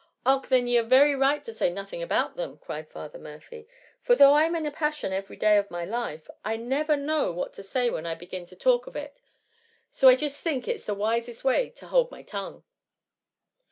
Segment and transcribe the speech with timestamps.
[0.25, 0.47] """Och!
[0.47, 3.67] then, ye are very right to say nothin" about them,"" cried Father Murphy;
[4.01, 7.53] for though 1 *m in a passion every day of my life, I nevher know what
[7.53, 9.13] to say when I begin to talk of it.
[9.21, 9.21] And
[9.91, 12.63] so I jist think it's the wisest way to holdth my tongue.''